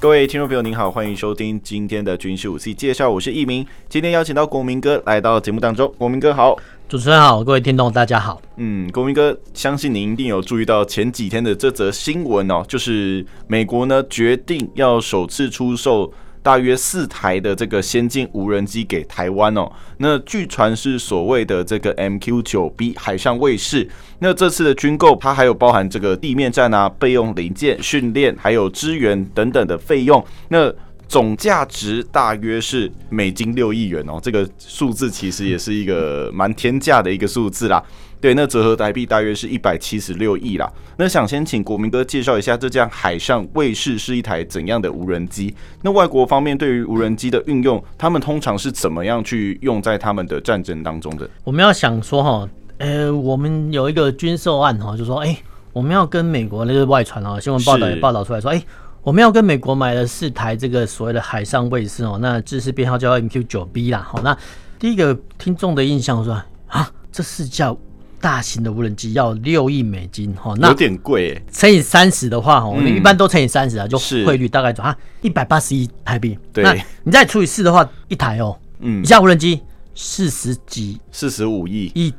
[0.00, 3.66] 各位听众朋友，您好，欢迎收听今天的军事武器介绍，我是易明。
[3.86, 6.56] 今天邀请到国民哥来到节目当中，国民哥好，
[6.88, 8.40] 主持人好，各位听众大家好。
[8.56, 16.10] 嗯，国民哥，相信您一定有注意到前几天的这则新闻哦，就是美国呢决定要首次出售。
[16.42, 23.88] 大约四台的这个先进无人机给台湾哦，那据传是所谓的这个 MQ-9B 海上卫士。
[24.20, 30.24] 那这次的军购，它还有包含这个地面战啊、备用零件、训练，还有支援等等的费用。
[30.48, 30.72] 那
[31.10, 37.82] 总价值大约是美金六亿元哦，这个数字其实也是一个蛮天价的一个数字啦。
[38.20, 40.72] 对，那折合台币大约是一百七十六亿啦。
[40.98, 45.52] 那想先请国民哥介绍一下这架海上卫士是一台怎样的无人机？
[45.82, 51.28] 那外国方面对于无人机的运用，他们通常是怎么样去用在他们的战争当中的？
[51.42, 55.36] 我们要想说哈，呃，我们有一个军售案哈，就说哎，
[55.72, 58.62] 我们要跟美国那个外传啊，新闻报道也报道出来说，哎，
[59.02, 64.06] 我们要跟美国买了四台这个所谓的海上卫士哦，那制式编号叫 MQ 九 B 啦。
[64.06, 64.36] 好，那
[64.78, 67.76] 第一个听众的印象说啊，这是叫。
[68.22, 71.42] 大型的无人机要六亿美金，哈，那有点贵哎。
[71.50, 76.38] 乘以三十的话，哈，我们一般都乘以三十啊，就汇率大概就啊一百八十亿台币。
[76.52, 79.62] 对，那你再除以四的话，一台哦，嗯，一架无人机
[79.94, 82.12] 四十几，四十五亿一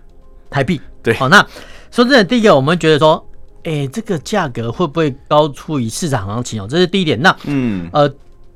[0.50, 0.82] 台币。
[1.04, 1.40] 对，好，那
[1.92, 3.24] 说真的，第一个我们觉得说，
[3.64, 6.68] 哎、欸，这个价格会不会高出于市场行情哦？
[6.70, 7.22] 这是第一点。
[7.22, 8.14] 那嗯呃。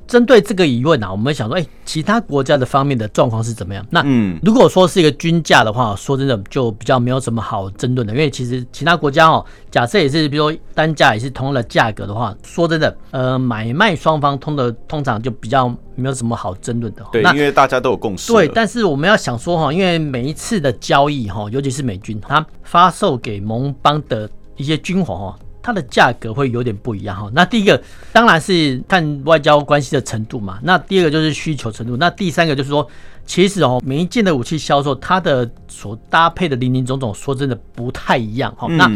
[0.08, 3.84] 针对这个疑问啊，我们想说，哎，其他国家的方面的状况是怎么样？
[3.90, 17.04] 那嗯，如果说是一个均价的话，说真的就比较没有什么好争论的，因为其实其他国家哦，假设也是，比如说单价也是同样的价格的话，说真的，呃，买卖双方通的通常就比较没有什么好争论的。
[17.12, 18.32] 对，因为大家都有共识。
[18.32, 25.40] 对，但是我们要想说哈，因为每一次的交易哈，尤其是美军他发售给盟邦的一些军火哈。
[25.66, 27.28] 它的价格会有点不一样哈。
[27.34, 27.82] 那第一个
[28.14, 30.60] 当然是看外交关系的程度嘛。
[30.62, 31.98] 那第二个就是需求程度。
[31.98, 32.88] 那第三个就是说，
[33.26, 38.68] 其实哦，每一件的武器销售，它的所搭配的林林总总，说真的不太一样哈。
[38.70, 38.90] 那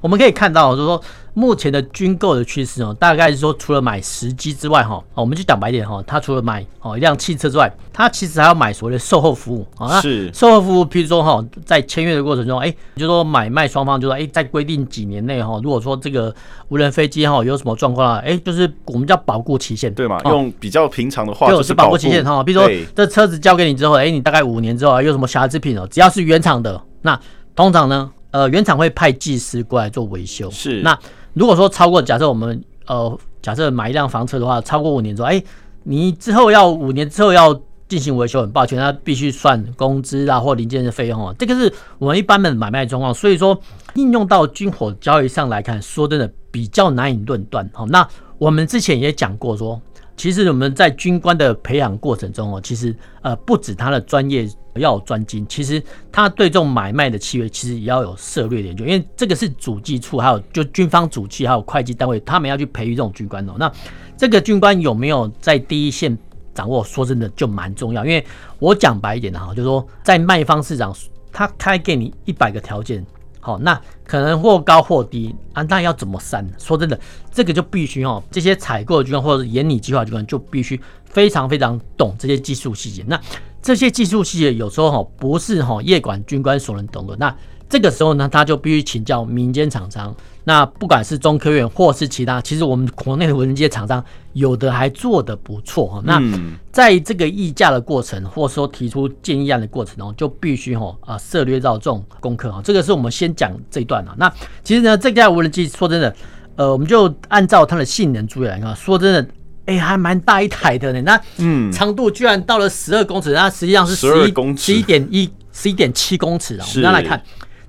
[0.00, 1.02] 我们可以看到，就是说。
[1.38, 10.00] 目前的军购的趋势哦，大概是说，除了买时机之外哈，我们就讲白点哈，他除了买哦一辆汽车之外，他其实还要买所谓的售后服务啊。
[10.00, 16.34] 是售后服务，譬如说哈，在签约的过程中，哎，就说买卖双方就说，哎，在规定几年内哈，如果说这个
[16.68, 20.18] 无人飞机哈有什么状况啊，哎，就是我们叫保固期限，对嘛？
[20.24, 22.42] 用比较平常的话就是保固期限哈。
[22.42, 27.20] 比如说这车子交给你之后，哎，你大概五年之后啊，有什么瑕疵品哦，只要是原厂的，那
[27.54, 30.50] 通常呢，呃，原厂会派技师过来做维修。
[30.50, 30.98] 是那。
[31.34, 35.42] 如果说超过，假设我们呃，假设买一辆房车的话，超过五年之后，哎，
[35.82, 37.54] 你之后要五年之后要
[37.88, 41.34] 进行维修，很抱歉，那必须算工资啊或零件的费用哦。
[41.38, 43.60] 这个是我们一般的买卖状况，所以说
[43.96, 47.68] 应用到军火交易上来看，说真的比较难以论断。
[47.74, 48.08] 好，那
[48.38, 49.78] 我们之前也讲过说。
[50.16, 63.52] 其实我们在军官的培养过程中哦，其实呃不止他的专业要专精，其实他对这种买卖的契约其实也要有涉略研究，因为这个是主计处还有就军方主计还有会计单位，他们要去培育这种军官哦。
[63.58, 63.70] 那
[64.16, 66.16] 这个军官有没有在第一线
[66.54, 66.82] 掌握？
[66.82, 68.24] 说真的就蛮重要，因为
[68.58, 70.94] 我讲白一点的哈，就是说在卖方市场，
[71.30, 73.04] 他开给你一百个条件。
[73.46, 76.44] 好，那可能或高或低啊，那要怎么删？
[76.58, 76.98] 说真的，
[77.32, 83.04] 这个就必须哦，这些采购的军官或者研拟计划军官就必须非常非常懂这些技术细节。
[83.06, 83.16] 那
[83.62, 87.14] 这些技术细节有时候哈不是哈业管军官所能懂的。
[87.20, 87.32] 那
[87.68, 90.12] 这个时候呢，他就必须请教民间厂商。
[90.48, 94.02] 那不管是中科院或是其他，其实我们国内的无人机厂商
[94.32, 96.00] 有的还做的不错哈。
[96.04, 96.22] 那
[96.70, 102.60] 在这个议价的过程，或者说提出建议案的过程中，就必须哈啊涉略到这种功课哈。
[102.62, 104.14] 这个是我们先讲这一段啊。
[104.18, 104.32] 那
[104.62, 106.14] 其实呢，这架无人机说真的，
[106.54, 109.28] 呃，我们就按照它的性能注意来看，说真的，
[109.64, 111.02] 哎，还蛮大一台的呢。
[111.02, 116.64] 那嗯，长度居然到了十二公尺，那实际上是十一十一点一十一点七公尺啊。
[116.68, 117.20] 我们刚来看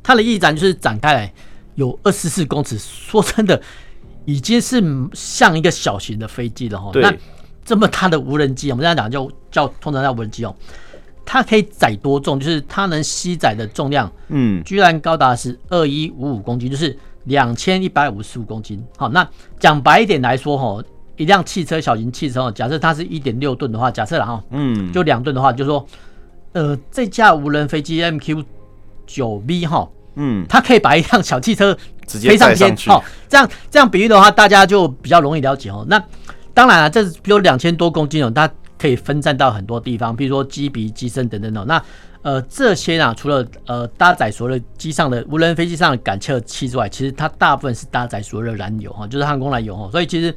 [0.03, 1.33] 它的翼展就是展开来。
[1.77, 3.59] 有二十四公尺，说真的，
[4.25, 4.83] 已经是
[5.13, 6.91] 像一个小型的飞机了哈。
[6.95, 7.13] 那
[7.63, 10.53] 这么大的无人机，我们这样讲就叫通常叫无人机哦。
[11.23, 12.39] 它可以载多重？
[12.39, 18.81] 就是它能吸载的重量，嗯，居然高达是二一五五公斤，就是两千一百五十五公斤。
[18.95, 20.81] 好，那讲白一点来说哈，
[21.17, 25.85] 一辆汽车小型汽车，假设它是一点六吨的话，假设了哈，嗯，就两吨的话，就是说
[26.53, 28.45] 呃，这架无人飞机 MQ
[29.05, 29.87] 九 V 哈，
[30.17, 35.85] 嗯，它可以把一辆小汽车 直接飞上天，哦，这样这样比喻的话，大家就比较容易了解哦。
[35.87, 36.03] 那
[36.53, 41.65] 当然了，这比如两千多公斤哦，它可以分散到很多地方，比如说机鼻、机身等等等。
[41.67, 41.81] 那
[42.23, 49.89] 呃，这些啊，除了呃搭载所有的机上的无人飞机上的感测器之外，其实它大部分是搭载所有的燃油哈，就是航空燃油哈。
[49.91, 50.33] 所以其实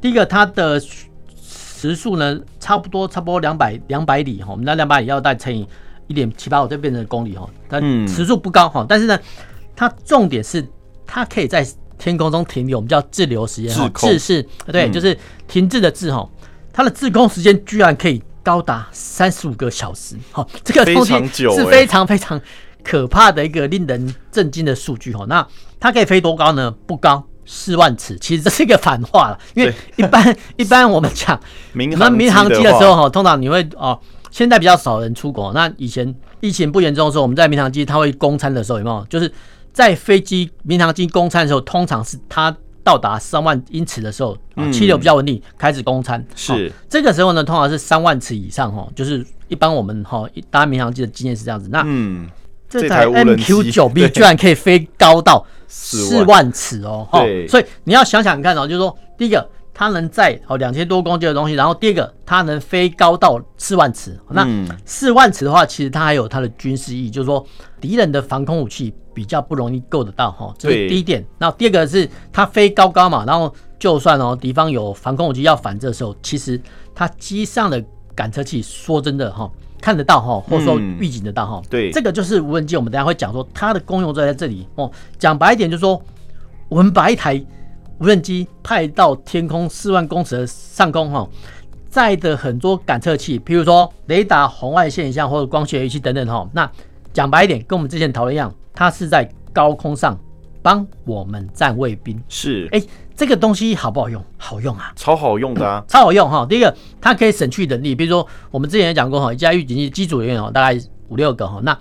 [0.00, 5.66] 第一个它的时速呢，差不多差不多两百两百里哈，我们那两百里要再乘以
[6.06, 7.48] 一点七八五，就变成公里哈。
[7.68, 9.18] 但时速不高哈，但是呢，
[9.74, 10.66] 它重点是
[11.06, 11.66] 它可以在
[11.98, 15.16] 天空中停留，我们叫滞留时间哈，滞是对，就是
[15.48, 16.28] 停滞的滞哈，
[16.72, 21.12] 它的滞空时间居然可以高达三十五个小时哈，这个东西
[21.54, 22.40] 是非常非常
[22.82, 25.24] 可怕的一个令人震惊的数据哈。
[25.28, 25.46] 那
[25.80, 26.70] 它可以飞多高呢？
[26.86, 27.24] 不高。
[27.48, 31.40] 四万尺，其实这是一个反话了，因为一般一般我们讲
[31.72, 33.96] 我们民航机的时候哈，通常你会哦，
[34.36, 35.50] 现在比较少人出国。
[35.54, 39.02] 那以前疫情不严重的时候，我们在民航机它会供餐的时候有没有？
[39.08, 39.32] 就是
[39.72, 42.54] 在飞机民航机供餐的时候，通常是它
[42.84, 44.36] 到达三万英尺的时候，
[44.70, 46.22] 气流比较稳定，开始供餐。
[46.34, 51.70] 是这个时候呢，通常是三万尺以上哈，就是一般我们哈搭民航机的经验是这样子。
[51.72, 52.28] 那嗯，
[52.68, 55.46] 这台 MQ 九 B 居然可以飞高到。
[55.68, 57.18] 四万尺哦，哈，
[57.48, 64.18] 所以你要想想看哦，就是说，第一个它能载哦两千多公斤的东西，然后第二个它能飞高到四万尺。
[64.30, 64.48] 那
[64.86, 67.44] 四万尺的话，其实它还有它的军事意义，就是说
[67.78, 71.22] 敌人的防空武器比较不容易够得到哈，这是第一点。
[71.36, 76.58] 那第二个是它飞高高嘛，然后就算哦敌方有防空武器要反制的时候，其实
[76.94, 77.84] 它机上的
[78.14, 79.50] 感测器说真的哈。
[79.78, 82.76] 看得到哈，或者说预警得到哈、嗯，对，这个就是无人机。
[82.76, 84.90] 我们等下会讲说它的功用就在这里哦。
[85.18, 86.02] 讲白一点，就是说
[86.70, 87.40] 我们把一台
[87.98, 91.28] 无人机派到天空四万公尺的上空哈，
[91.88, 96.48] 载的很多感测器，譬如说雷达、红外线影像或者光学仪器等等哈。
[96.52, 96.70] 那
[97.12, 100.18] 讲白一点，跟我们之前讨论一样，它是在高空上
[100.62, 102.22] 帮我们站卫兵。
[102.28, 102.82] 是，哎。
[103.16, 104.22] 这个东西好不好用？
[104.36, 106.44] 好用啊，超好用的啊， 超好用哈。
[106.44, 110.78] 第一个，它可以省去人力，比如说我们之前也讲过哈，一架预警机机组人员哦，大概
[111.08, 111.74] 五六个哈，那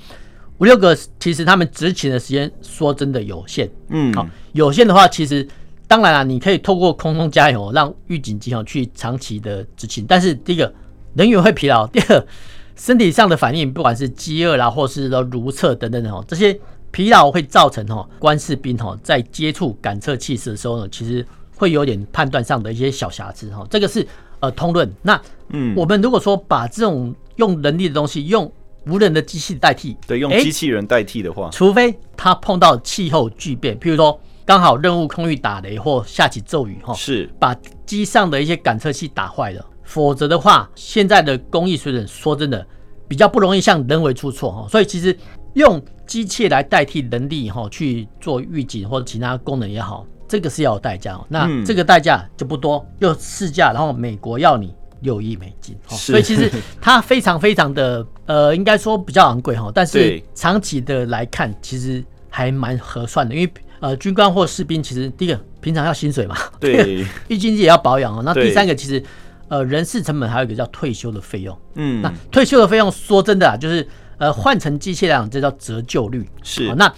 [0.60, 5.46] 五六个其实他们执勤的时间说真的有限，嗯，好，有限的话，其实
[5.88, 10.74] 当然了，你可以透过空中加油，让预警机哈去长期的执勤，但是第一个
[11.16, 12.28] 人员会疲劳，第二个
[12.76, 16.60] 身体上的反应，不管是饥饿啦，或是说如厕等等的哦，这些。
[16.92, 21.26] 疲劳会造成哈，官士兵哈在接触感测器时的时候呢，其实
[21.58, 23.68] 会有点判断上的一些小瑕疵哈。
[23.70, 24.08] 这个是
[24.40, 24.90] 呃通论。
[25.02, 28.50] 那嗯，我们如果说把这种用人力的东西用
[28.86, 37.56] 无人的机器代替，对，用机器人代替的话，除非他碰到气候巨变，譬如说刚好任务空域打雷或下起骤雨哈，是把
[37.86, 42.66] 机上的一些感测器打坏了，否则的话，现在的工艺水准说真的
[43.08, 44.68] 比较不容易像人为出错哈。
[44.70, 45.18] 所以其实
[45.54, 45.84] 用。
[46.06, 51.20] 机器来代替人力哈去做预警或者其他功能也好，这个是要有代价。
[51.28, 54.72] 那这个代价就不多，又试驾，然后美国要你
[55.02, 56.48] 六亿美金，所以其实
[56.80, 59.72] 它非常非常的呃，应该说比较昂贵哈。
[59.74, 68.22] 但是长期的来看，其实还蛮合算的，因为呃军官或士兵其实第一个平常要薪水嘛， 对， 一经济也要保养哦。
[68.24, 69.04] 那第三个其实
[69.48, 73.88] 呃人事成本还有一个叫退休的费用，嗯，那退休的费用说真的啊，就是。
[74.18, 76.26] 呃，换成机械来讲，这叫折旧率。
[76.42, 76.90] 是，那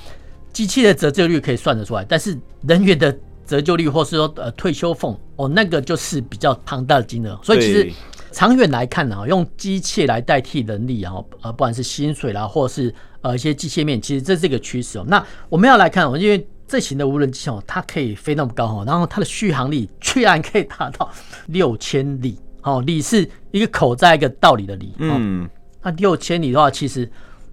[0.54, 3.12] 机器的折旧率可以算得出来，但是人员的
[3.44, 7.36] 折旧率，或是说呃退休俸，哦，那个就是比较庞大的金额。
[7.42, 7.92] 所以其实
[8.32, 15.06] 长远来看呢，用机械来代替人力，然后呃，不管是薪水啦，或是呃一些机械面，其实这是一个趋势哦。
[15.08, 21.10] 那我们要来看哦，因为这型的无人机哦，它可以飞那么高哈，然后它的续航力居然可以达到
[21.48, 25.50] 六千里，哦，里是一个口在一个道理的里，嗯。
[25.82, 27.10] 那六千里的话，其实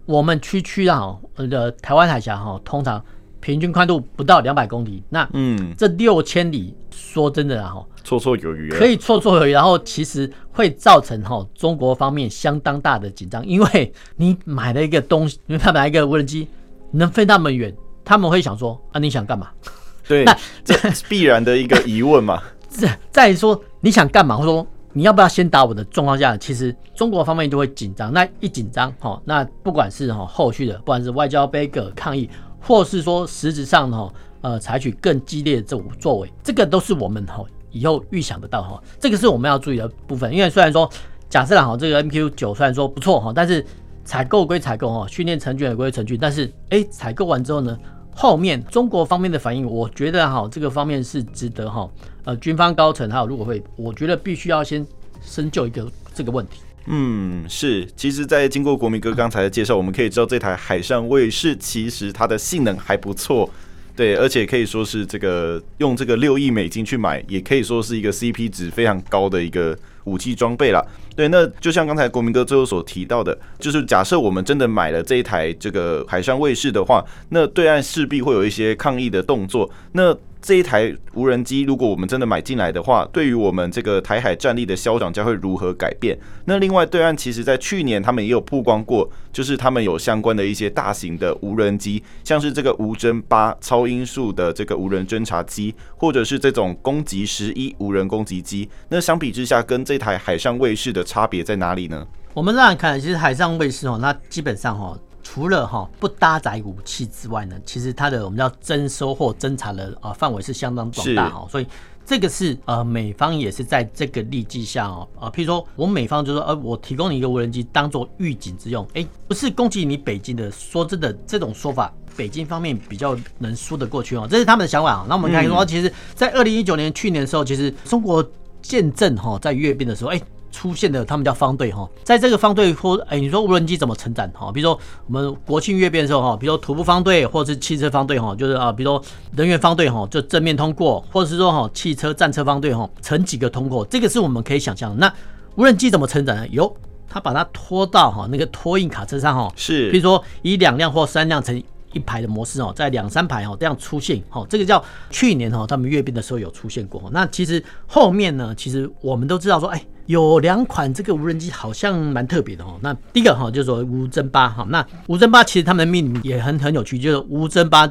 [0.06, 3.00] 我们区区啊，呃台湾海峡哈，通常
[3.38, 5.00] 平均宽度不到两百公里。
[5.09, 9.52] 那嗯，这六千里说真的啊，哈，绰绰有余，可以绰绰有余。
[9.52, 16.49] 然后其实会造成哈中国方面相当大的紧张，因为你买了一个东西，你买一个无人机
[16.90, 17.73] 能飞那么远，
[18.05, 19.49] 他们会想说啊，你想干嘛？
[20.07, 22.43] 对，那这是必然的一个疑问嘛。
[22.69, 24.37] 再再说你想干嘛？
[24.37, 24.67] 或者说。
[24.97, 28.13] 你要不要先打我的状况下，其实中国方面就会紧张。
[28.13, 32.31] 那一紧张，哈，那不管是哈后续的，不管是外交杯葛抗议，
[32.61, 38.81] 或是说实质上哈，呃，采取更激烈的这种作为，这个都是我们哈以后预想得到哈。
[39.01, 40.33] 这个是我们要注意的部分。
[40.33, 40.89] 因为虽然说
[41.29, 43.67] 假设哈这个 MQ 九虽然说不错哈，但是
[44.05, 47.77] 采购归采购哈，训练成军也归成军，但是哎，采购完之后呢？
[48.14, 51.90] 后面中国方面的反应，我觉得哈，这个方面是值得哈，
[52.25, 54.87] 呃，军方高层还有陆委会，我觉得必须要先
[55.23, 56.61] 深究一个这个问题。
[56.87, 57.87] 嗯，是。
[57.97, 63.49] 其实，在经过国民哥刚才的介绍，我们可以知道这台海上卫士其实它的性能还不错。
[63.97, 70.85] 对，而且可以说是这个用这个六亿美金去买，也可以说是一个 CP 值非常高的一个武器装备了。
[71.17, 79.71] 对，那就像刚才国民哥最后所提到的，就是假设我们真的买了这一台这个海上卫士的话，那对岸势必会有一些抗议的动作。
[79.93, 86.19] 那这一台无人机，如果我们真的买进来的话，对于我们这个台海战力的消长将会如何改变？
[86.45, 98.69] 那另外，对岸其实在去年他们也有曝光过，就是他们有相关的一些大型的无人机，像是这个无侦八超音速的这个无人侦察机，或者是这种攻击十一无人攻击机。
[98.91, 102.07] 那相比之下，跟这台海上卫士的差别在哪里呢？
[102.35, 105.01] 我们这样看，其实海上卫士哦，那基本上哦。
[105.25, 111.66] 除了哈不搭载武器之外呢，其实它的我们叫征收或侦查的啊范围是相当广大哈，所以
[112.07, 125.07] 这个是呃美方也是在这个利基下哦啊，譬如说我们美方就说呃我提供你一个无人机当做预警之用，哎，不是攻击你北京的，说真的这种说法，北京方面比较能说得过去哦，这是他们的想法啊。
[125.09, 128.23] 那我们看说，其实，在二零一九年去年的时候，其实中国
[128.61, 130.21] 见证哈在阅兵的时候，哎。
[130.55, 134.53] 出现的他们叫方队哈，在这个方队或哎，你说无人机怎么成长哈？
[134.53, 139.03] 比如说我们国庆阅兵的时候哈，比如说徒步方队或者是汽车方队哈，就是啊，比如说
[139.37, 144.97] 人员方队哈，就正面通过，或者是说哈汽车战车方队哈，成几个通过，这个是我们可以想象的。
[144.97, 145.13] 那
[145.57, 146.47] 无人机怎么成长呢？
[146.49, 146.73] 有，
[147.09, 151.61] 他把它拖到哈那个托运卡车上哈，是，比如说以两辆或三辆成
[151.93, 157.03] 一排的模式哦，在两三排哦这样出现哦，这个叫去年哈他们阅兵的时候有出现过。
[157.13, 159.85] 那其实后面呢，其实我们都知道说，哎。
[160.07, 162.79] 有两款这个无人机好像蛮特别的哦。
[162.83, 167.83] 那第一个哈就是说无侦八哈，那无侦八其实他们的命名也很很有趣，就是无侦八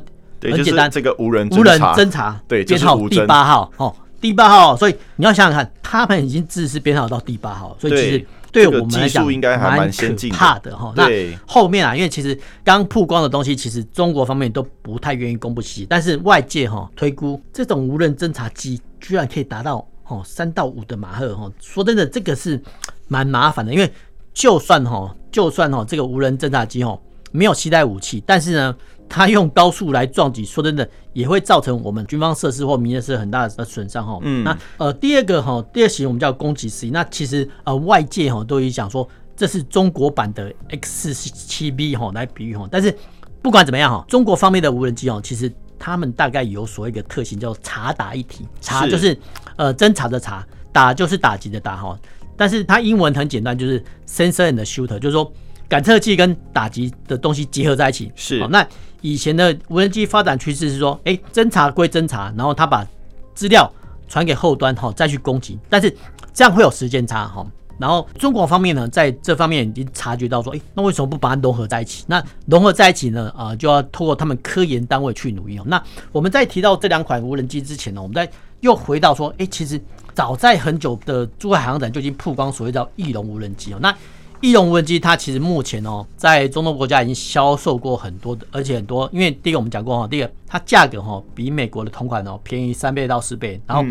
[0.41, 10.93] 很简单，这个无人无人侦察对编号第八号哦，第八号，所以你要想想看，他们已经自是编号到第八号，所以其实对我们来讲应该还蛮先进、怕的哈。
[10.95, 11.07] 那
[11.47, 19.83] 后面啊，因为其实刚曝光的东西，其实中国方面都不太愿意公布细节，但是外界哈推估这种无人侦察机居然可以达到。
[20.07, 22.61] 哦，三到五的马赫哈，说真的，这个是
[23.07, 23.91] 蛮麻烦的，因为
[24.33, 26.99] 就算哈，就算哈，这个无人侦察机哈
[27.31, 28.75] 没有携带武器，但是呢，
[29.07, 34.19] 它用高速来撞击，说真的，也会造成我们军方设施或民生设施很大的损伤哈。
[34.23, 42.93] 嗯，那呃，第二个哈，第二型我们叫攻击十一，那其实呃外界哈都已经讲说这是中国版的 X 七 B 哈来比喻哈，但是
[43.41, 45.51] 不管怎么样哈，中国方面的无人机哦，其实。
[45.83, 48.47] 他们大概有所谓一个特性，叫查打一体。
[48.61, 49.19] 查就是
[49.57, 51.99] 呃侦查的查，打就是打击的打哈。
[52.37, 55.29] 但是它英文很简单，就是 sensor and shooter，就是说
[55.67, 58.09] 感测器跟打击的东西结合在一起。
[58.15, 58.47] 是。
[58.47, 58.65] 那
[59.01, 62.87] 以前的无人机发展趋势是说，哎，侦查归侦查，然后他把
[63.35, 63.69] 资料
[64.07, 65.59] 传给后端哈，再去攻击。
[65.69, 65.93] 但是
[66.33, 67.45] 这样会有时间差哈。
[67.77, 72.05] 然后中国方面呢，在这方面已经察觉到说，哎，那为什么不把它融合在一起？
[72.07, 75.63] 那融合在一起呢，啊、就要透过他们科研单位去努力哦。
[75.65, 78.29] 那我们在提到这两款无人机之前呢，我们再
[78.61, 79.81] 又回到说，哎，其实
[80.13, 83.79] 早在很久的珠海海洋展就已经曝光所谓叫翼龙无人机哦。
[83.81, 83.93] 那
[84.39, 93.83] 翼龙无人机它其实目前哦，在中东国家已经销售过很多的，而且很多，因为第一个我们讲过哈，第二它价格哈比美国的同款哦便宜三倍到四倍，然后。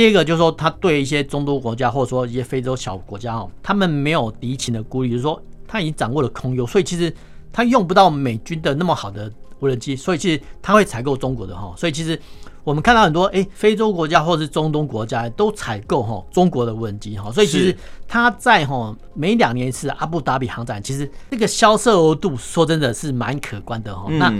[0.00, 5.38] 第二个就是说，他对一些中东国家或者说一些非洲小国家哦，他们没有敌情的顾虑，就是说
[5.68, 7.14] 他已经掌握了空优，所以其实
[7.52, 11.74] 他用不到美军的那么好的无人机，所以其实他会采购中国的哈。
[11.76, 12.18] 所以其实
[12.64, 17.30] 我们看到很多诶，非洲国家或者是中东国家都采购哈中国的无人机哈。
[17.30, 17.76] 所以其实
[18.08, 24.10] 他在哈每两年一次阿布达比航展，其实这个销售额度说真的是蛮可观的哈。
[24.12, 24.32] 那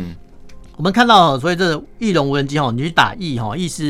[0.81, 3.89] 我们看到，所以这个翼龙无人机哈，你去打翼哈，翼是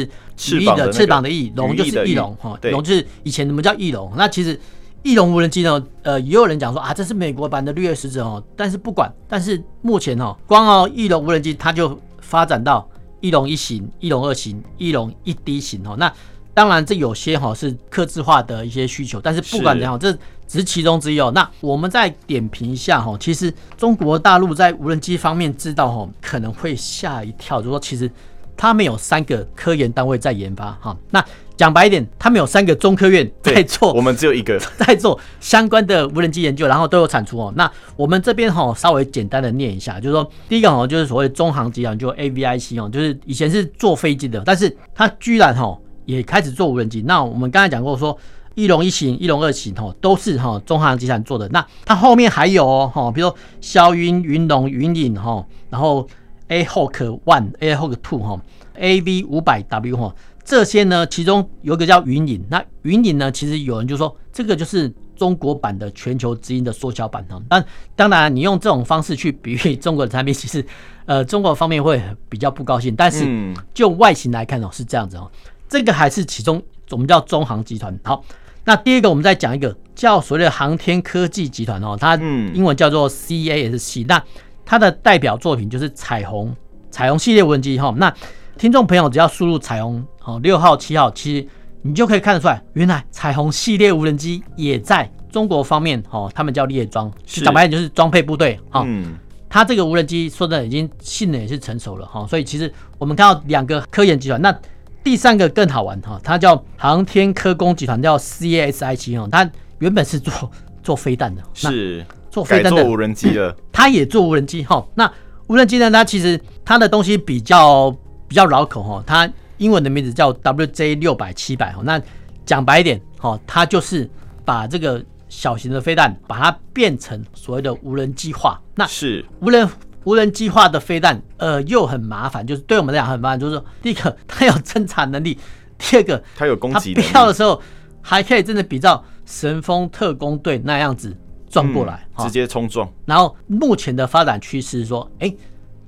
[0.50, 4.12] 羽翼的翅膀的翼，龙就是翼龙哈，龙就是以前我们叫翼龙。
[4.16, 4.58] 那其实
[5.04, 8.42] 翼龙无人机呢，呃，也有人讲说啊，这是美国版的绿叶使者哦。
[8.56, 12.84] 但是不管，但是目前哈，光哦翼龙无人机它就发展到
[13.20, 15.94] 翼龙一型、翼龙二型、翼龙一 D 型哦。
[15.96, 16.12] 那
[16.52, 20.12] 当然这有些哈是客制化的一些需求，但是不管怎样，这。
[20.50, 21.30] 只是其中之一哦。
[21.32, 28.10] 那我们再点评一下哈，其实中国大陆在无人机方面知道哈，可能会吓一跳，就是说其实
[28.56, 30.96] 他们有三个科研单位在研发哈。
[31.10, 31.24] 那
[31.56, 37.52] 讲白一点，他们有三个中科院在做，我们只有一个 在做相关的无人机研究，然后都有产出哦。
[37.54, 47.02] 那我们这边哈稍微简单的念一下，就是说第一个哈就是所谓中航集团，就 AVIC 哦，就是以前是做飞机的，但是它居然哈也开始做无人机。
[47.06, 48.18] 那我们刚才讲过说。
[48.54, 51.48] 翼龙一型、翼龙二型哈，都是哈中航集团做的。
[51.50, 56.06] 那它后面还有哦哈，比如说霄云、云龙、云影哈，然后
[56.48, 58.40] A Hawk One、A Hawk Two 哈、
[58.76, 60.14] AV 五百 W 哈，
[60.44, 67.40] 这些呢，其中有一个叫云影，那云影呢，其实有人就说这个就是中国版的全球之鹰的缩小版哈。
[67.48, 67.64] 但
[67.94, 70.64] 当然，你用这种方式去比喻中国的产品，其实
[71.06, 72.94] 呃，中国方面会比较不高兴。
[72.96, 73.26] 但是
[73.72, 75.30] 就外形来看哦，是这样子哦，
[75.68, 76.60] 这个还是其中
[76.90, 77.98] 我们叫中航集团。
[78.04, 78.22] 好，
[78.64, 82.16] 那第二个我们再讲一个叫所谓的航天科技集团哦，它
[82.54, 84.22] 英文叫做 CASC，那
[84.64, 86.54] 它的代表作品就是彩虹
[86.90, 87.94] 彩虹系列无人机哈。
[87.96, 88.12] 那
[88.58, 91.46] 听众朋友只要输入彩虹哦六号七号，其实
[91.82, 98.82] 你就可以看得出来，原来彩虹系列无人机也在中国方面哦，他们叫列装，讲白点就是装配部队哈。
[98.86, 99.14] 嗯，
[99.48, 104.54] 它这个无人机说的已经性能也是成熟了哈，所以其实我们看到两个科研集团，那
[105.02, 110.50] 第三个更好玩哈，它叫航天科工集团，叫 CASI 七哦，它原本是做
[110.82, 114.86] 做飞弹的，是做飞弹的无人机的， 它也做无人机哈。
[114.94, 115.10] 那
[115.46, 117.96] 无人机呢，它其实它的东西比较。
[118.30, 121.82] 比较绕口哈，它英文的名字叫 WJ 六百七百哈。
[121.84, 122.00] 那
[122.46, 124.08] 讲白一点哈，它就是
[124.44, 128.62] 把这个小型的飞弹，把它变成所谓的无人机化。
[128.76, 129.68] 那是无人
[130.10, 133.38] 无人机化的飞弹，呃，又很麻烦，就是对我们来讲很麻烦。
[133.38, 135.38] 就是说，第一个它有侦察能力，
[135.78, 137.62] 第二个它有攻击，必要的时候
[138.00, 141.16] 还可以真的比照神风特攻队那样子
[141.48, 142.92] 撞过来，嗯、直接冲撞。
[143.06, 145.36] 然后目前的发展趋势是说，哎、欸，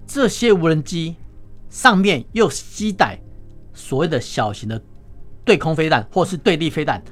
[0.07, 1.17] 这些无人机。
[1.73, 3.19] 上面又携带
[3.73, 4.79] 所谓的小型的
[5.43, 7.03] 对空飞弹或是对地飞弹，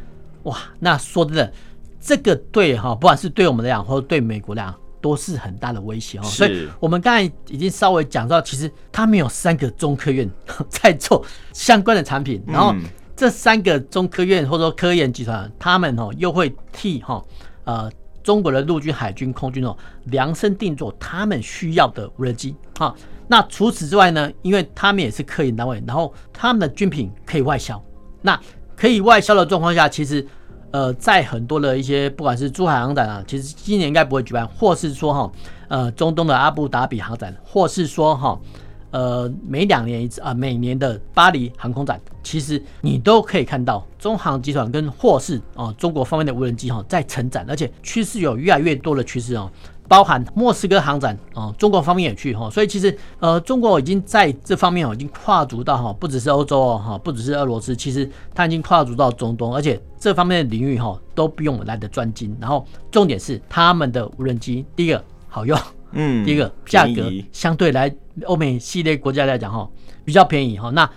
[0.43, 1.51] 哇，那说真的，
[1.99, 6.23] 这个对哈，不管是对我们来讲，或者对美国来讲，都是很大的威胁哦。
[6.23, 10.29] 所以，我们刚才已经稍微讲到，其实他们有三个中科院
[10.69, 12.75] 在做相关的产品，然后
[13.17, 17.23] 这三个中科院或者说科研集团，他们哦又会替哈
[17.65, 17.91] 呃
[18.23, 22.95] 中国的陆军、海军、空军哦量身定做他们需要的无人机啊。
[23.27, 24.31] 那除此之外呢？
[24.43, 27.81] 因为他们也是科研单位，然后他们的军品可以外销。
[28.23, 28.39] 那
[28.77, 30.27] 可以外销的状况下，其实
[30.73, 35.33] 呃，在很多的一些不管是珠海航展啊，其实今年应该不会举办，或是说哈
[35.69, 38.39] 呃中东的阿布达比航展，或是说哈
[38.93, 49.51] 呃每两年一次啊每年的巴黎航空展，其实你都可以看到中航集团跟或是啊中国方面的无人机哈在成长，而且趋势有越来越多的趋势哦。
[49.91, 62.37] 包含莫斯科航展啊，中国方面也去哈，所以其实呃，中国已经在这方面哦，已经跨足到哈，不只是欧洲哦哈，不只是俄罗斯，其实它已经跨足到中东，而且这方面的领域哈都比我们来的专精。
[62.41, 65.59] 然后重点是他们的无人机，第一个好用，
[65.91, 67.93] 嗯，第一个价格相对来
[68.27, 69.69] 欧美系列国家来讲哈
[70.05, 70.71] 比较便宜哈。
[70.71, 70.89] 那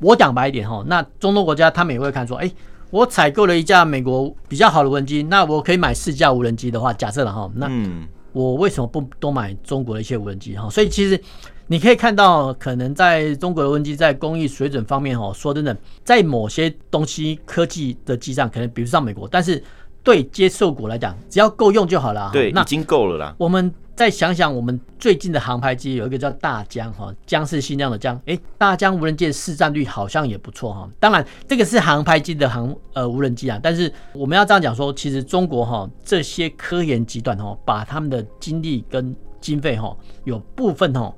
[0.00, 2.50] 我讲白一点哈，那中东国家他们也会看说，哎，
[2.88, 8.08] 我采购了一架美国比较好的无人机，那我可以买四架无人机的话，假设了哈，那嗯。
[8.32, 10.68] 我为什么不多买中国的一些无人机哈？
[10.70, 11.20] 所以其实
[11.66, 19.62] 你可以看到，可能在中国的无人机在工艺水准方面哈，说真的，在某些东西科技的机上可能比不上美国，但是
[20.02, 22.30] 对接受国来讲，只要够用就好了。
[22.32, 23.34] 对，那已经够了啦。
[23.38, 23.72] 我们。
[23.98, 30.88] 再想想，我们最近的航拍机有一个叫大疆哈，疆是新疆的疆，哎，大疆无人机市占率好像也不错哈。
[31.00, 41.12] 当然，这个是航拍机的航呃无人机啊，但是我们要这样讲说，其实中国哈这些科研集团哈，把他们的精力跟经费哈有部分哈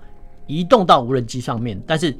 [0.46, 2.16] 移动到无人机上面，但是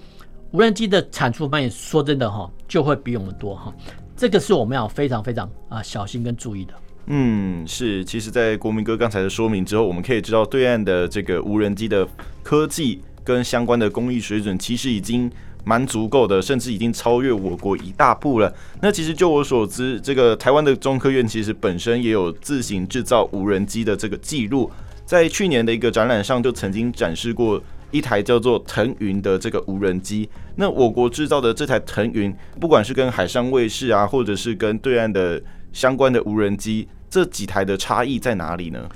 [0.51, 3.75] 无人机的产出方面说真的哈就会比我们多哈，
[4.15, 6.75] 这个是我们要非常非常啊小心跟注意的。
[7.13, 12.07] 嗯，是，其实，在国民哥刚才的说明之后，我们可以知道，对岸的这个无人机的
[12.41, 15.29] 科技跟相关的工艺水准，其实已经
[15.65, 18.55] 蛮足够的，甚至已经超越我国一大步了。
[18.81, 24.71] 那其实就我所知，这个台湾的中科院其实本身也有自行制造无人机的这个记录，
[25.05, 30.31] 在去年的一个展览上就曾经展示过一台叫做腾云的这个无人机。
[30.55, 35.43] 那我国制造的这台腾云，不管是跟海上卫士啊，或者是跟对岸的
[35.73, 36.87] 相关的无人机。
[37.11, 38.89] 这几台的差异在哪里呢？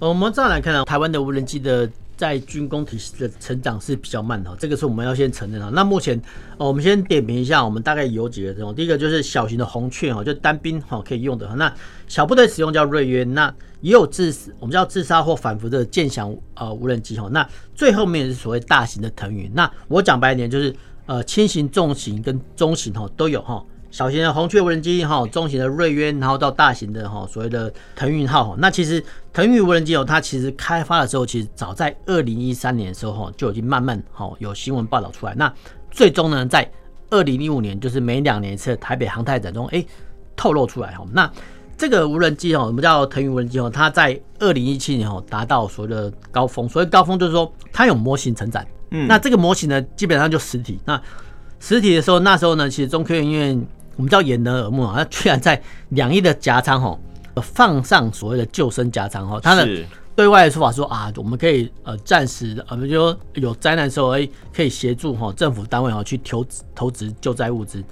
[0.00, 5.70] 我们这样来看呢，台湾的无人机的在军工体系的成长是比较慢的，这个是我们要先承认的。
[5.70, 6.20] 那目前，
[6.56, 8.74] 我们先点评一下，我们大概有几个这种。
[8.74, 11.48] 第一个就是小型的红雀哈，就单兵哈可以用的。
[11.54, 11.72] 那
[12.08, 17.28] 小部队使用叫瑞渊，那也有自我们叫自杀或反复的剑翔呃无人机哈。
[17.30, 19.48] 那最后面是所谓大型的腾云。
[19.54, 20.74] 那我讲白一点就是
[21.06, 23.64] 呃轻型、重型跟中型哈都有哈。
[23.92, 28.56] 小型的红雀无人机哈，中型的瑞渊，然后到大型的哈所谓的腾云号。
[28.58, 35.34] 那其实腾云无人机哦，它其实开发的时候，其实早在二零一三年的时候哈就已经慢慢哈有新闻报道出来。
[35.34, 35.52] 那
[35.90, 36.66] 最终呢，在
[37.10, 39.84] 二零一五年，就是每两年一次的台北航太展中，哎，
[40.34, 41.04] 透露出来哈。
[41.12, 41.30] 那
[41.76, 46.66] 这个无人机哦，我们叫腾云无人机哦，它在二零一七年哦达到所谓的高峰。
[46.66, 48.64] 所谓高峰就是说它有模型成长。
[48.90, 50.98] 嗯，那这个模型呢，基本上就实体那。
[51.64, 53.56] 实体的时候，那时候呢，其实中科院因为
[53.96, 56.98] 我们叫掩人耳目啊，它居然在两翼的夹仓哦
[57.42, 59.66] 放上所谓的救生夹仓哦，他的
[60.14, 67.82] 对外的说法说啊，我们可以呃暂时呃，比如说有灾难的时候，哎，可以协助哈政府单位哈去投投资救灾物资。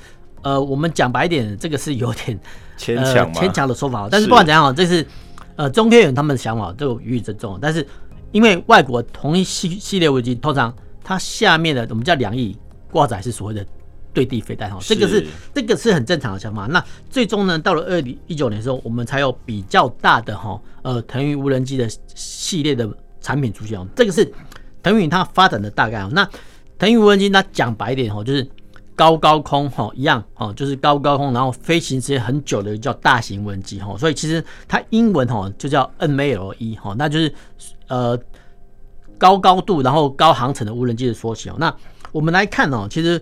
[0.42, 2.38] 呃，我们讲白一点，这个是有点
[2.76, 4.08] 牵强牵强的说法。
[4.10, 5.06] 但是不管怎样，这是
[5.56, 7.58] 呃中科院他们的想法，都予以尊重。
[7.60, 7.86] 但是
[8.32, 12.56] 因为外国同一系系列危机，通常它下面的我们叫两翼
[12.90, 13.66] 挂载是所谓的
[14.12, 16.66] 对地飞弹哈，这个是这个是很正常的想法。
[16.66, 22.88] 那最终呢，到了二零一九年的时候，我们才有比较大的哈呃腾云无人机的系列的
[23.20, 23.86] 产品出现哦。
[23.96, 24.32] 这个是
[24.82, 26.10] 腾云它发展的大概哦。
[26.12, 26.28] 那
[26.78, 28.46] 腾云无人机那讲白一点哈，就是。
[28.96, 37.32] 高高空哈一样哦，就是高高空，然后飞行时间很久的叫大型无人机哈，所以其实它英文哈就叫 MALE 哈，那就是
[37.88, 38.18] 呃
[39.16, 41.50] 高高度然后高航程的无人机的缩写。
[41.56, 41.74] 那
[42.12, 43.18] 我们来看哦，其实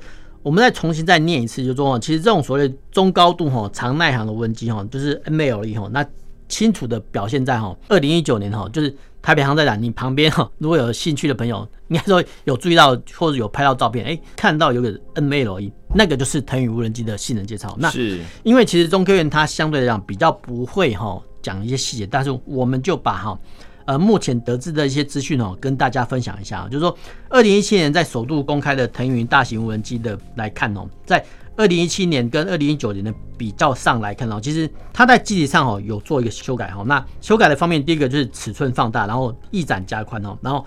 [0.49, 6.03] 我们再重新再念一次，就说其实这种所谓中高度哈长耐航的无人机哈，就是 MALE 哈，那
[6.49, 8.97] 清楚的表现在哈二零一九年哈就是。
[9.21, 17.77] 台北航展展，你旁边哈，如果有兴趣的朋友，应该说有注意到或者有拍到照片，哎、欸，看到有个 MALE，那个就是腾云无人机的性能介绍。
[17.79, 23.39] 那是因为其实中科院它相对来讲比较不会哈讲一些细节，但是我们就把哈
[23.89, 26.95] 呃目前得知的一些资讯哦跟大家分享一下，就是说
[27.31, 31.25] 二零一七年在首度公开的腾云大型无人机的来看哦，在。
[31.57, 36.85] 二零一七年跟二零一九年的比较上来看哦，其实它在机体上哦有做一个修改哈。
[36.87, 40.65] 那修改的方面，第一个就是尺寸放大，然后翼展加宽哦，然后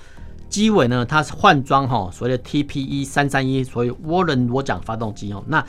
[0.50, 5.42] 机尾呢它是换装哈所谓的 TPE 三三一，所以涡轮涡桨发动机哦。
[5.48, 5.66] 那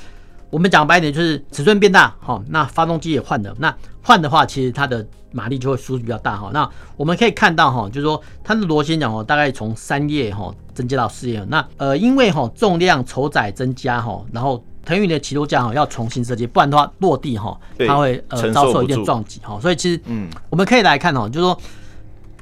[0.52, 3.56] 我们讲白一点就是尺寸变大哈，那发动机也换了。
[3.58, 6.50] 那换的话，其实它的马力就会输出比较大哈。
[6.52, 11.42] 那我们可以看到哈，就是说它的螺旋桨哦，大概从三叶哈增加到四叶。
[11.48, 19.58] 那呃因为哈重量酬载增加哈，然后腾云的起落架哈要重新设计，不然的话落地哈它会呃遭受一定撞击哈。
[19.58, 21.58] 所以其实嗯，我们可以来看哈，就是说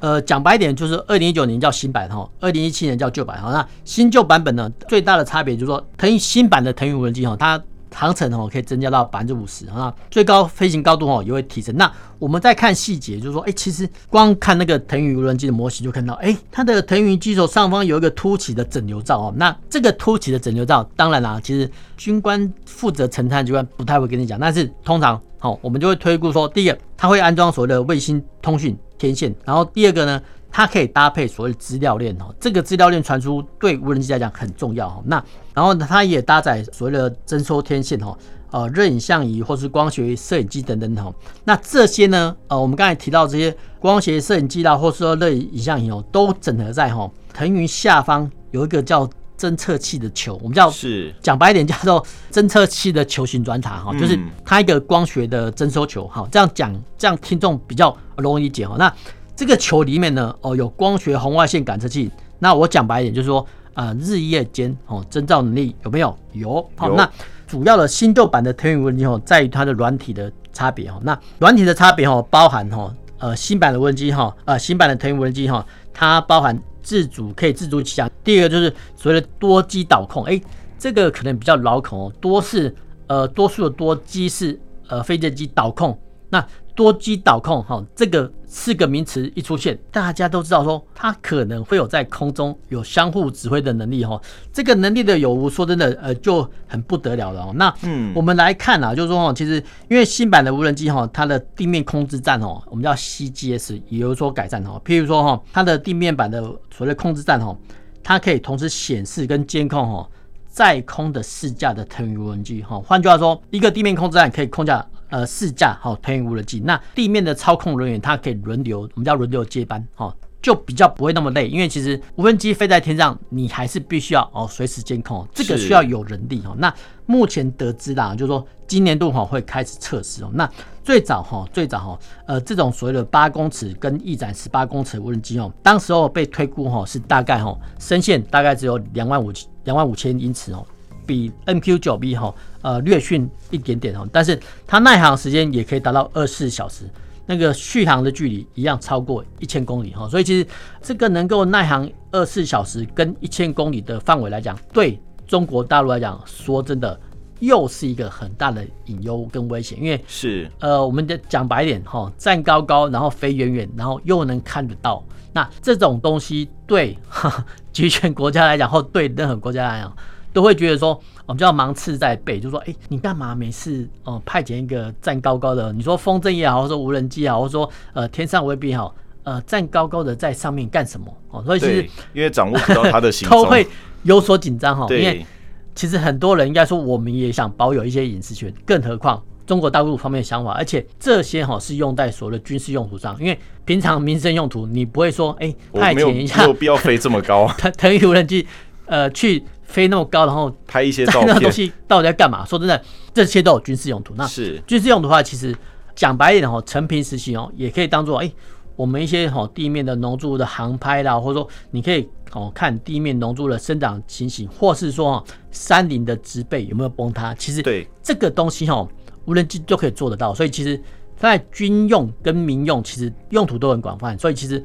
[0.01, 3.53] 呃讲白一点，就是二零一九年叫新版哈，二零一七年叫旧版哈。
[3.53, 7.63] 那新旧版本呢，最大的差别就是说，腾云新版的腾云无人机哈，它
[7.93, 11.77] 航程哦可以增加到百分之五十啊，最高飞行高度哦也会提升。
[11.77, 19.35] 那我们再看细节，就是说，哎，其实光看那个腾云无人机的模型就看到，哎，它的腾云机首上方有一个凸起的整流罩哦。
[19.37, 30.21] 那这个凸起的整流罩，当然啦，其实军官负责承担机关不太会跟你讲，但是通常好，我们就会推估说，第一个，它会安装所谓的卫星通讯天线，然后第二个呢。
[30.51, 35.03] 它可以搭配所谓资料链哦，这个资料链传输对无人机来讲很重要哈。
[35.07, 38.17] 那然后呢，它也搭载所谓的征收天线哦，
[38.51, 41.13] 呃，热影像仪或是光学摄影机等等哈。
[41.45, 49.09] 那这些呢，呃，我们刚才提到这些光学摄影机啦，或是说热影像仪哦，都整合在哈腾云下方有一个叫
[49.39, 56.29] 侦测器的球，我们叫是讲白一点叫做侦测器的球形转塔哈，就是它一个光学的征收球哈。
[56.31, 58.77] 这样讲，这样听众比较容易理解哈。
[58.79, 58.93] 那
[59.41, 62.11] 这个球里面呢，哦，有光学红外线感测器。
[62.41, 66.15] 那我讲白一点，就是说，呃，日夜间哦，侦照能力有没有？
[66.35, 66.71] 有。
[66.77, 67.11] 好，那
[67.47, 71.01] 主要的新旧版的投影无人机哦，在于它的软体的差别哦。
[71.05, 78.11] 那软体的差别哦，包含哈，呃，新版的无人机哈，呃，新版的投影无人机哈，它包含自主可以自主起降。
[78.23, 80.39] 第二个就是所谓的多机导控，哎，
[80.79, 82.13] 这个可能比较老口哦。
[82.21, 82.77] 多是
[83.07, 85.99] 呃，多数的多机是呃，飞机机导控。
[86.29, 94.21] 那多机导控，哈，这个四个名词一出现，大家都知道说它可能会有在空中有相互指挥的能力，哈，
[94.53, 97.43] 这个能力的有无，说真的，呃，就很不得了了。
[97.43, 106.43] 哦，那嗯，我们来看啊，就是说，哈，其实因为新版的无人机，哈，它的地面控制站，哦，我们叫 CGS 也有所改善，哦，譬如说，哈，它的地面版的
[106.77, 107.57] 所谓控制站，哈，
[108.03, 110.11] 它可以同时显示跟监控，哈，
[110.49, 114.85] 在空的试驾的腾云无人机，哈，换句话说，一个地面控制站可以空架。
[115.11, 121.49] 呃，四架好腾云无人机，那地面的操控人员他可以轮流，我们叫轮流接班，哈，就比较不会那么累。
[121.49, 126.55] 因为其实无人机飞在天上，你还是必须要哦随时监控，这个需要有人力哈。
[126.59, 126.73] 那
[127.07, 130.31] 目前得知啦，就是说今年度哈会开始测试哦。
[130.33, 130.49] 那
[130.85, 139.33] 最早哈最早哈，呃，这种所谓的八公尺跟翼展十八公尺的无人机哦，当时候被推估哈是大概哈升限大概只有两万五
[139.65, 140.65] 两万五千英尺哦。
[141.07, 146.85] 比 MQ 九 B 哈呃略逊一点点哈，但是它耐航时间也可以达到二十四小时，
[147.27, 150.47] 那个续航的距离一样超过一千公里哈，所以其实
[150.83, 156.99] 这个能够耐航二十四小时跟一千公里的范围来讲，对中国大陆来讲，说真的
[157.39, 160.51] 又是一个很大的隐忧跟危险，因为是。
[160.59, 166.99] 呃我们的讲白一点哈，站高高然后飞远远，然后又能看得到，那这种东西对
[167.73, 169.97] 集权国家来讲或对任何国家来讲。
[170.33, 170.97] 都会觉得说，
[171.31, 181.07] 我们就要芒刺在背，就说，哎、欸，你干嘛每次哦、呃、派遣一个站高高的，你说风筝也好，或者说无人机也好，或者说呃天上卫兵也好，呃站高高的在上面干什么？
[181.31, 183.65] 哦，所以其实因为掌握不到他的行 踪，都会
[184.03, 184.89] 有所紧张哈。
[184.91, 185.25] 因为
[185.73, 198.45] 其实很多人应该说，我们也想保有一些隐私权，更何况中国大陆方面的想法，而且这些哈是用在所谓的军事用途上，因为平常民生用途你不会说，哎、欸，派遣一下，没有必要飞这么高，腾腾云无人机，
[198.87, 199.45] 呃去。
[199.71, 202.45] 飞那么高，然后拍一些 照片，那个东西到底在干嘛？
[202.45, 202.83] 说真的，
[203.15, 204.13] 这些都有军事用途。
[204.17, 205.57] 那是军事用途的话，其实
[205.95, 208.31] 讲白一点哦，成平时期哦，也可以当做哎，
[208.75, 217.33] 我们一些哦地面的农作物的航拍啦，或者说你可以哦看地面农作物的生长情形，或是说哦山林的植被有没有崩塌。
[217.35, 218.89] 其实对这个东西哦，
[219.27, 220.35] 无人机都可以做得到。
[220.35, 220.83] 所以其实
[221.17, 224.19] 在军用跟民用，其实用途都很广泛。
[224.19, 224.63] 所以其实。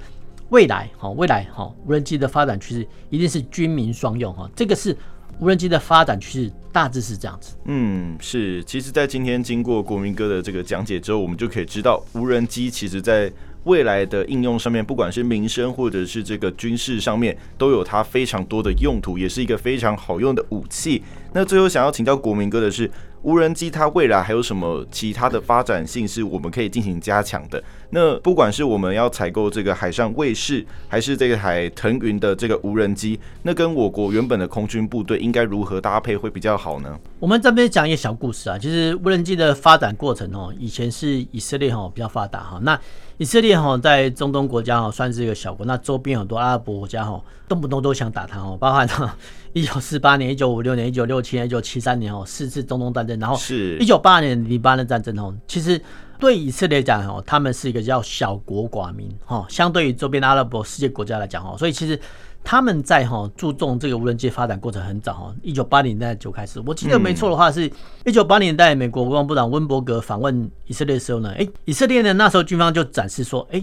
[0.56, 4.96] 未来哈，未来哈，无人机的发展趋势一定是军民双用哈，这个是
[5.38, 7.58] 无人机的发展趋势，大致是这样子。
[7.66, 8.64] 嗯，是。
[8.64, 13.30] 其实，在今天经过国民哥的这个讲解之后，我们就可以知道，无人机其实在
[13.66, 21.04] 未来的应用上面，不管是民生或者是这个军事上面，都有它非常多的用途，也是一个非常好用的武器。
[21.34, 22.90] 那最后想要请教国民哥的是，
[23.26, 27.62] 无人机它未来还有什么其他的发展性是我们可以进行加强的？
[27.90, 37.00] 那不管是我们要采购这个海上卫士，还是这个海腾云的这个无人机，那跟我国原本的空军部队应该如何搭配会比较好呢？
[37.20, 42.80] 我们这边讲一个小故事啊，其实无人机的发展过程哦，以前是以色列哈比较发达哈，那
[43.18, 48.88] 以色列哈在中东国家哈算是一个小国，那周边很多阿拉伯国家哈动不动都想打他哦，包含
[49.54, 55.34] 一九四八年、一九五六年、一九六七年、一九七三年哦，四次中东战争，然后是一九八二年黎巴嫩战争哦。
[55.48, 55.82] 其实
[56.20, 61.98] 对以色列来讲哦，他们是一个叫小国寡民哈，相对于周边的阿拉伯世界国家来讲哦，所以其实
[62.46, 66.62] 他们在哈注重这个无人机发展过程很早哈，一九八零年代就开始。
[66.66, 67.70] 我记得没错的话，是
[68.06, 73.62] 一九八零年代美国国防部长温伯格访问以色列的时候呢，哎，以色列呢那时候军方就展示说，哎。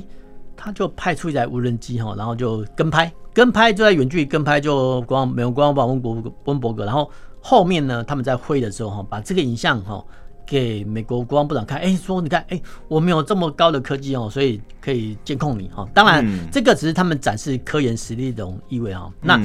[0.54, 10.04] 他就派出一台无人机哈，然后就跟拍，跟拍就在远距离跟拍，就国防美国国防部长温伯温伯格，然后后面呢，他们在会的时候哈，把这个影像哈
[10.52, 15.88] 给美国国防部长看，哎，说你看，哎，我们有这么高的科技哦，所以可以监控你哈。
[15.94, 19.10] 当然，这个只是他们展示科研实力的一种意味哈。
[19.22, 19.40] 那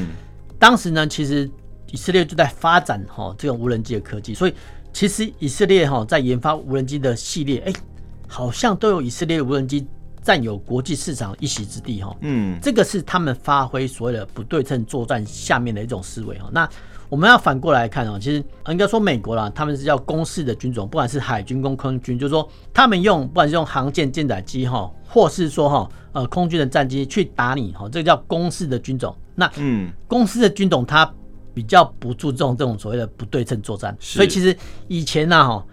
[0.60, 1.50] 当时呢，其实
[1.93, 4.54] 以色列就在发展哈这种无人机的科技，所以
[4.91, 7.74] 其实以色列哈在研发无人机的系列，哎，
[8.28, 9.88] 好像都有以色列无人机。
[10.24, 16.50] 占有国际市场一席之地哈，嗯，这个是他们发挥所谓的不对称作战下面的一种思维哈。
[16.52, 16.70] 那
[17.10, 29.15] 我们要反过来看哦，其实应该说美国啦，他们是叫公式的军种，不管是海军、跟空军，就是说他们用不管是用航舰、舰载机哈，或是说哈呃空军的战机去打你哈，这个叫公式的军种。
[29.36, 31.10] 那嗯，公式的军种它
[31.54, 34.56] 比较不注重这种所谓的不对称作战，所以其实
[34.88, 35.65] 以前呢哈。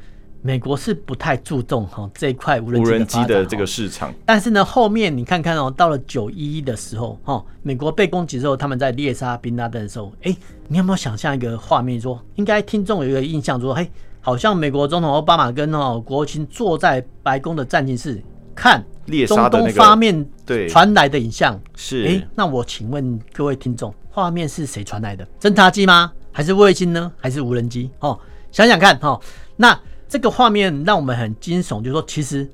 [0.46, 10.36] 美国是不太注重哈这一块无人机的这个市场，但是呢，后面你看看哦，到了九一一的时候哈，美国被攻击之后，他们在猎杀宾拉登的时候，哎，
[10.68, 11.98] 你有没有想象一个画面？
[11.98, 18.22] 说应该听众有一个印象，说嘿，好像美国总统奥巴马跟哦国务卿坐在白宫的战情室
[18.54, 18.84] 看
[19.26, 25.26] 中东方面对传来的影像，是哎，那我请问各位听众，画面是谁传来的？
[25.40, 26.12] 侦察机吗？
[26.30, 27.10] 还是卫星呢？
[27.18, 27.90] 还是无人机？
[28.00, 28.20] 哦，
[28.52, 29.18] 想想看哈，
[29.56, 29.80] 那。
[30.14, 32.48] 这个画面让我们很惊悚，就是说，其实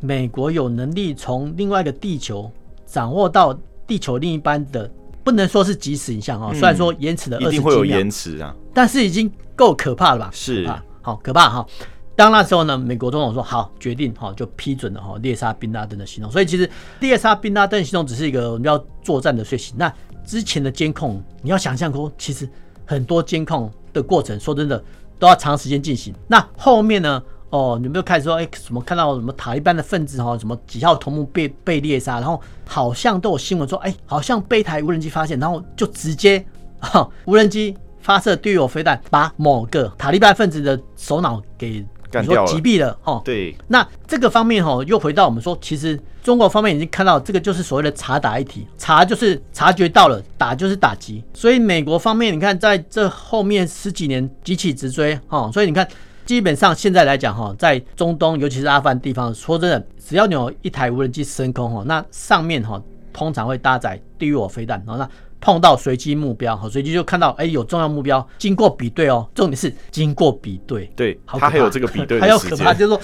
[0.00, 2.52] 美国有能力从另外一个地球
[2.84, 4.86] 掌握到地球另一端的，
[5.24, 10.30] 不能说是即时影像啊，虽然说延迟了二十几秒，一定会有延迟啊，但是已经够可怕了吧？
[10.30, 11.66] 是啊，好可怕哈。
[12.14, 16.30] 当那时候呢，美国总统说好，决定好，就批准了哈猎杀宾拉登的行动。
[16.30, 16.68] 所以其实
[17.00, 19.74] 猎杀宾拉登行动只是一个我们要作战的睡醒。
[19.78, 19.90] 那
[20.26, 22.46] 之前的监控，你要想象过，其实
[22.84, 24.84] 很多监控的过程，说真的。
[25.18, 26.14] 都要长时间进行。
[26.28, 27.22] 那后面呢？
[27.50, 36.44] 哦，你们就开始说，哎、什么看到什么塔利班的分子哈，什么几号头目被被猎杀，然后好像都有新闻说，哎、好像被台无人机发现，然后就直接
[36.80, 41.86] 哈无人机发射队友飞弹，把某个塔利班分子的首脑给。
[42.12, 55.86] 你说击毙了哦，对，那这个方面哈，又回到我们说，其实中国方面已经看到这个就是所谓的察打一体，察就是察觉到了，打就是打击，所以美国方面你看在这后面十几年急起直追哈，所以你看
[56.24, 65.08] 基本上现在来讲哈，在中东尤其是阿富汗地方，说真的，只要你有一台无人机升空哈，那上面哈通常会搭载地狱火飞弹，然后那。
[65.40, 73.00] 碰到随机目标，好，随机就看到，哎、欸，有重要目标，经过比对哦，重点是经过比对，对，他还有这个比对，还有可怕，就是说，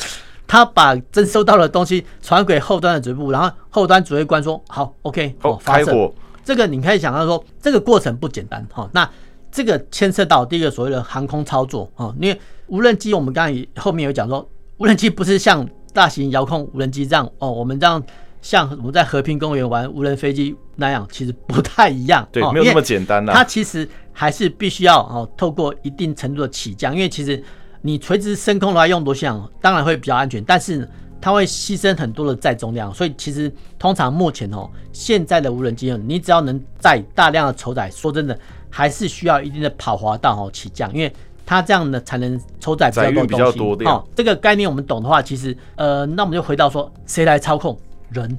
[0.46, 6.12] 他把真收到的东西传给后端的指挥部，然后后端指挥官说，好，OK，好，发射，
[6.44, 9.08] 这个你可以想到说，这个过程不简单，哈，那
[9.50, 18.02] 这个牵涉到第一个所谓的航空操作啊，因为无人机我们刚才后面有讲说，无人机不是像大型遥控无人机这样哦，我们这样
[18.42, 22.28] 像我们在和平公园玩无人飞机那样，其实不太一样。
[22.30, 23.32] 对，没有那么简单呐。
[23.32, 27.42] 它其实还是必须要哦，透过一定程度的起降，因为其实
[27.80, 30.86] 你垂直升空的话，用多像当然会比较安全，但是
[31.20, 38.36] 它会牺牲很多的载重量，所以其实通常目前哦，现在的无人机哦，你只要能载大量的承载，说真的，
[38.68, 41.12] 还是需要一定的跑滑道哦起降，因为。
[41.44, 42.94] 它这样呢，才能抽载比
[43.36, 43.84] 较多东西。
[43.84, 47.76] 哦，这个概念我们懂的话，其实呃，那我们就回到说，谁来操控？
[48.12, 48.38] 人，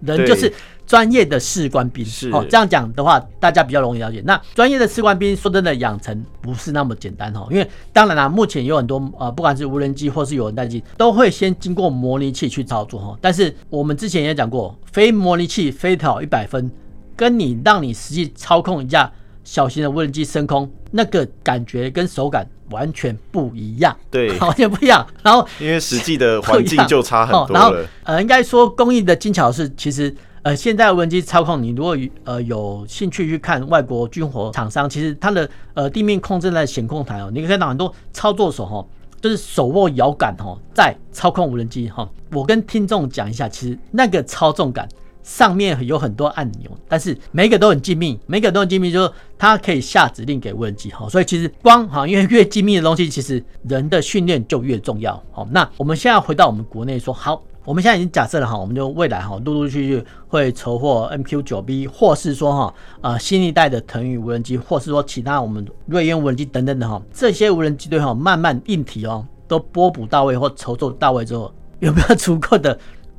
[0.00, 0.52] 人就是
[0.86, 2.04] 专业的士官兵。
[2.04, 4.22] 是哦，这样讲的话，大家比较容易了解。
[4.24, 7.46] 那专业的士官兵，说真的，养成不是那么简单哦。
[7.50, 13.18] 因为当然啦，目前有很多呃，不管是无人机或是有人带机，都会先经过模拟器去操作哈。
[13.20, 16.70] 但是我们之前也讲过，非模拟器飞到一百分，
[17.16, 19.12] 跟你让你实际操控一架。
[19.44, 25.06] 小型的无人机升空，那个感觉跟手感完全不一样，对， 完全不一样。
[25.22, 27.52] 然后因为实际的环境 就差很多了。
[27.54, 27.74] 然后
[28.04, 38.84] 呃，应该说工艺的精巧是，其实呃，现在无人机操控，你如果呃有兴趣去看外国军火厂商，其实它的呃地面控制在显控台哦，你可以看到很多操作手哈，
[39.20, 42.08] 就是手握摇杆哈，在操控无人机哈。
[42.32, 44.88] 我跟听众讲一下，其实那个操纵感。
[45.26, 51.08] 上面有很多按钮，但是每个都很精密，每个都很精密，就是它可以下指令给无人机哈。
[51.08, 55.20] 所以其实光哈，因为越精密的东西，其实人的训练就越重要。
[55.32, 72.78] 好，那我们现在回到我们国内说，好，我们现在已经假设了哈，我们就未来哈，陆陆续续会筹获 MQ9B，或是说哈，呃，新一代的腾云无人机，或是说其他我们锐鹰无人机等等的哈，这些无人机队哈，慢慢硬体哦都拨补到位或筹措到位之后，有没有足够的？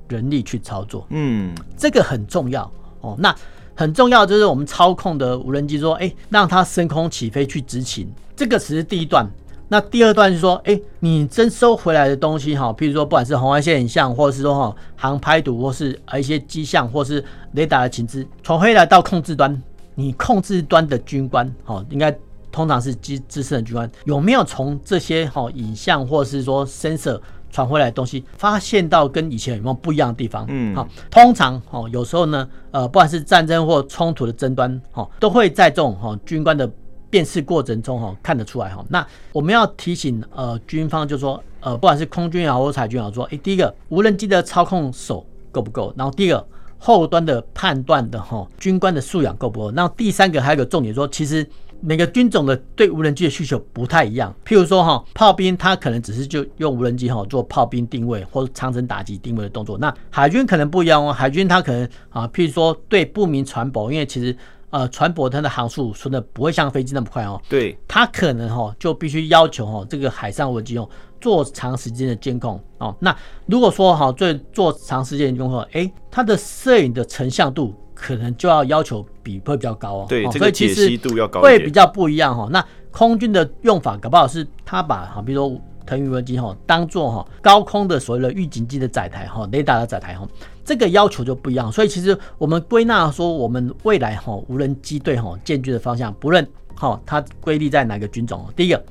[0.10, 3.15] 人力去操作，嗯，这个很重要哦。
[3.20, 3.36] 那
[3.76, 9.28] 很重要就是我们操控的无人机说，哎，让它升空起飞去执勤，这个只是第一段。
[9.70, 19.62] 那第二段是说，哎，你征收回来的东西哈，譬如说不管是红外线影像，或者是说哈航拍图，或是一些机象，或是雷达的情资，从回来到控制端，
[19.96, 22.17] 你控制端的军官哈，应该
[22.50, 27.20] 通常是资资深的军官，有没有从这些哈影像，或是说 sensor？
[27.52, 30.46] 传回来的东西，发现到跟以前有没有不一样的地方？
[30.50, 36.70] 嗯，好，通常哦，有时候呢，呃，不管是战争或冲突的争端，哈，都会在这种哈军官的
[37.10, 38.86] 辨识过程中哈看得出来哈。
[38.90, 45.94] 那我们要提醒呃军方，就是说呃，不管是空军也好或海军也好，说，哎，第一个无人机的操控手够不够？
[45.98, 49.72] 然后第二个后端的判断的哈军官的素养够不够？
[49.72, 51.48] 那第三个还有个重点说，其实。
[51.80, 64.36] 每个军种的对无人机的需求不太一样，譬如说哈，炮兵他可能只是就用无人机哈做炮兵定位或者长程打击定位的动作，那海军可能不一样哦，海军他可能啊，譬如说对不明船舶，因为其实
[64.70, 70.90] 呃船舶它的航速说的不会像飞机那么快哦，对，它可能哈就必须要求哈这个海上无人机哦
[71.22, 77.76] 做长时间的监控哦，那如果说哈做做长时间的监控，哎，它的摄影的成像度。
[78.00, 82.48] 可能就要要求比会比较高哦，对，哦、这个解析度要高，会比较不一样哈。
[82.52, 90.28] 那空军的用法，搞不好是他把哈，比如说腾云无人机哈，当做哈高空的所谓的预警机的载台哈，雷达的载台哈，
[90.64, 91.72] 这个要求就不一样。
[91.72, 98.86] 所以其实我们归纳说，我们未来哈无人机队哈建军的方向，不论哈它归立在哪个军种，第一个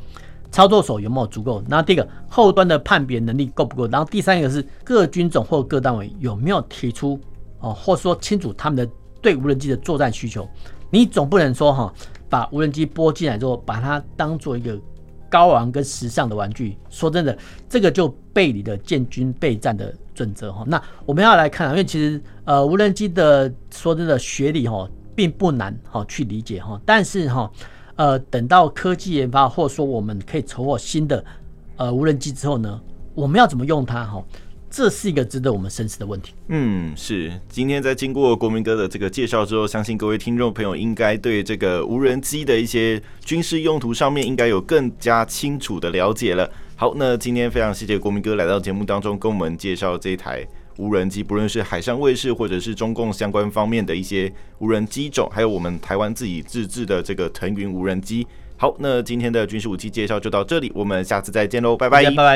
[0.51, 7.21] 操作手有没有足够，然后第二个后端的判别能力够不够，然后第三个是各军种或各单位有没有提出。
[7.67, 10.49] 哦，或说清楚他们的对无人机的作战需求，
[10.91, 11.93] 你总不能说哈，
[12.29, 14.79] 把无人机拨进来之后，把它当做一个
[15.29, 16.79] 高昂跟时尚的玩具。
[16.89, 17.37] 说真的，
[17.69, 20.65] 这个就背离了建军备战的准则哈。
[20.67, 27.51] 那我们要来看啊，因为其实呃无人机的说真的学理哈并不难哈去理解哈，但是哈
[27.97, 31.25] 呃等到科技研发或者说我们可以筹获新的
[31.77, 32.81] 呃无人机之后呢，
[33.15, 34.23] 我们要怎么用它哈？
[34.77, 36.35] 这是一个值得我们深思的问题。
[36.49, 37.33] 嗯，是。
[37.49, 46.47] 今天在经过国民哥的这个介绍之后，相信各位听众朋友应该对这个无人机的一些军事用途上面应该有更加清楚的了解了。
[46.75, 50.47] 好，那今天非常谢谢国民哥来到节目当中，跟我们介绍这一台
[50.77, 58.27] 无人机，不论是海上卫士或者是中共相关方面的一些无人机种，还有我们台湾自己自制的这个腾云无人机。
[58.59, 62.35] 好，那今天的军事武器介绍就到这里，我们下次再见喽，拜拜，拜拜。